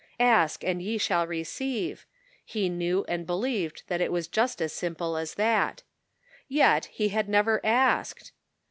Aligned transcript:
"Ask 0.19 0.63
and 0.63 0.81
ye 0.81 0.97
shall 0.97 1.27
receive," 1.27 2.07
he 2.43 2.69
knew 2.69 3.05
and 3.07 3.27
believed 3.27 3.83
that 3.85 4.01
it 4.01 4.11
was 4.11 4.27
just 4.27 4.59
as 4.59 4.73
simple 4.73 5.15
as 5.15 5.35
that. 5.35 5.83
Yet 6.47 6.85
he 6.85 7.09
had 7.09 7.29
never 7.29 7.63
asked 7.63 8.31